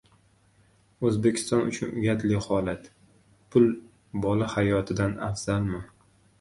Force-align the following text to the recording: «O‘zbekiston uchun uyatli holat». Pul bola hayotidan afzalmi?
«O‘zbekiston 1.09 1.61
uchun 1.73 1.91
uyatli 1.99 2.41
holat». 2.47 2.89
Pul 3.55 3.71
bola 4.27 4.51
hayotidan 4.59 5.19
afzalmi? 5.31 5.87